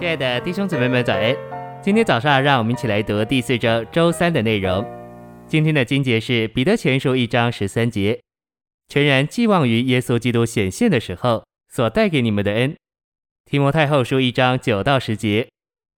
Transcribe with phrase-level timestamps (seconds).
[0.00, 1.36] 亲爱的弟兄姊妹们，早安！
[1.82, 4.82] 今天早上，让我们一起来读第四周周三的内容。
[5.46, 8.18] 今天的经节是彼得前书一章十三节，
[8.88, 12.74] 全然寄望于耶稣基督显现的时候所带给你们的恩。
[13.44, 15.50] 提摩太后书一章九到十节，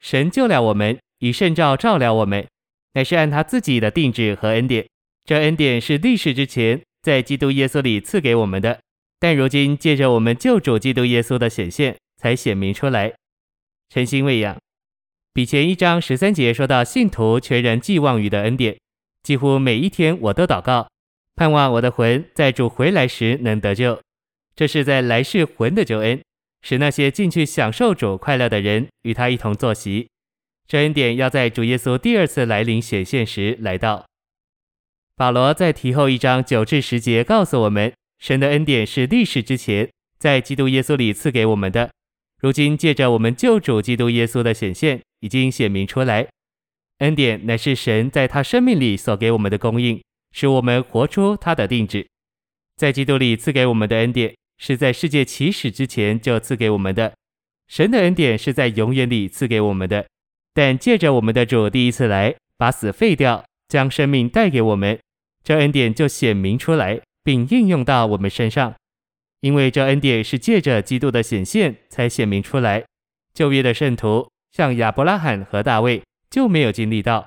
[0.00, 2.46] 神救了我们，以圣召照料我们，
[2.94, 4.86] 乃是按他自己的定制和恩典。
[5.26, 8.80] 这恩典是历世之前在基督耶稣里赐给我们的，
[9.18, 13.12] 但如今借着我们救主基督耶稣的显现，才显明出来。
[13.92, 14.56] 诚心喂养，
[15.32, 18.78] 比前一章十三节说到信徒全然寄望于的恩典，
[19.24, 20.88] 几乎每一天我都祷告，
[21.34, 24.00] 盼望我的魂在主回来时能得救。
[24.54, 26.22] 这是在来世魂的救恩，
[26.62, 30.08] 使那些进去享受主快乐的人与他一同坐席。
[30.68, 34.06] 这恩典要在主耶稣第二次来临显现时来到。
[35.16, 41.90] 保罗在提后一章九至十节告诉我们，神的恩典是历世之前在基督耶稣里赐给我们的。
[42.40, 46.26] 如今借着我们救主基督耶稣的显现，已经显明出来。
[46.98, 52.06] 恩典乃是神在他生命里所给我们的供应，使我们活出他的定旨。
[52.76, 57.12] 在基督里赐给我们的恩典，是在世界起始之前就赐给我们的。
[57.68, 60.06] 神的恩典是在永远里赐给我们的，
[60.54, 64.98] 但借着我们的主第一次来，把死废掉，将生命带给我们，
[65.44, 68.74] 这恩典就显明出来，并应用到我们身上。
[69.40, 72.84] 因为这恩典是借着基督的显现才显明出来，
[73.32, 77.26] 旧约的圣徒像亚伯拉罕和大卫就没有经历到。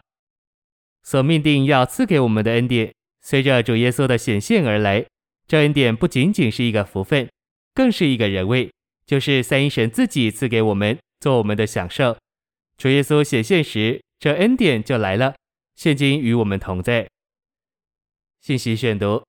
[1.01, 5.05] 所命定要赐给我们的恩典，随着主耶稣的显现而来。
[5.47, 7.27] 这恩典不仅仅是一个福分，
[7.73, 8.71] 更是一个人位，
[9.05, 12.15] 就是三一神自己赐给我们做我们的享受。
[12.77, 15.35] 主耶稣显现时，这恩典就来了，
[15.75, 17.09] 现今与我们同在。
[18.39, 19.23] 信息选读，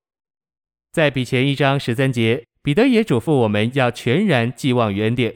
[0.91, 2.45] 在比前一章十三节。
[2.65, 5.35] 彼得也嘱咐我们要全然寄望于恩典，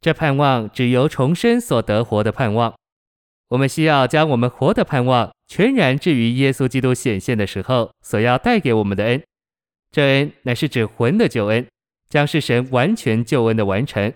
[0.00, 2.74] 这盼望只由重生所得活的盼望。
[3.48, 9.22] 我们需要将我们活的盼望全然置于耶稣基督显现的时候所要带给我们的恩。
[9.90, 11.66] 这恩乃是指魂的救恩，
[12.08, 14.10] 将是神完全救恩的完成。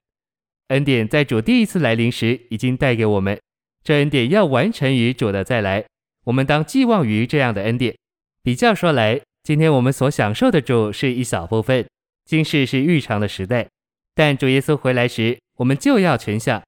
[0.69, 3.39] 恩典在主第一次来临时已经带给我们，
[3.83, 5.85] 这恩典要完成于主的再来。
[6.25, 7.95] 我们当寄望于这样的恩典。
[8.43, 11.85] 比较说来，今天我们所享受的主是一小部分。
[12.25, 13.69] 今世是预尝的时代，
[14.15, 16.63] 但主耶稣回来时，我们就要全享。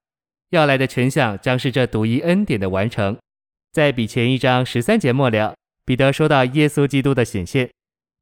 [0.51, 3.17] 要来的全享将是这独一恩典的完成。
[3.73, 7.71] 在比前一章十三节末了，彼得说到耶稣基督的显现。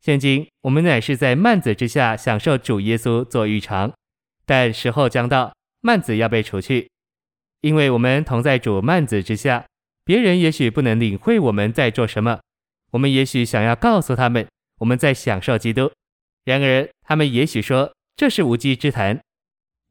[0.01, 3.93] 现今我们乃是在幔子之下享受主耶稣做预尝，
[4.47, 6.89] 但时候将到，幔子要被除去，
[7.61, 9.65] 因为我们同在主幔子之下。
[10.05, 12.39] 别人也许不能领会我们在做什么，
[12.93, 14.47] 我们也许想要告诉他们
[14.79, 15.91] 我们在享受基督。
[16.45, 19.21] 然而，他们也许说这是无稽之谈。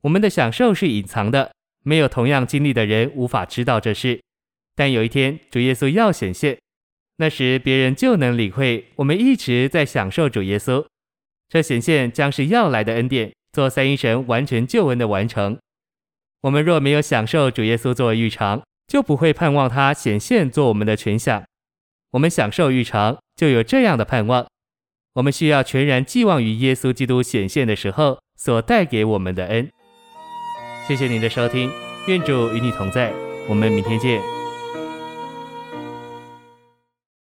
[0.02, 1.52] 我们的享受是隐藏的，
[1.84, 4.22] 没有同样经历的人无法知道这事。
[4.76, 6.58] 但有一天，主耶稣要显现，
[7.18, 10.86] 那时别人就能领会我们一直在享受主耶稣。
[11.50, 15.58] 这显现将是要来的恩典，做三一神完全救恩的完成。
[16.42, 21.44] 我们若没有享受主耶稣做预尝，就不会盼望他显现做我们的全享。
[22.12, 24.46] 我们享受预尝，就有这样的盼望。
[25.14, 29.70] 我们需要全然寄望于耶稣基督显现的时候所带给我们的恩。
[30.88, 31.70] 谢谢您的收听，
[32.08, 33.14] 愿主与你同在，
[33.48, 34.33] 我们明天见。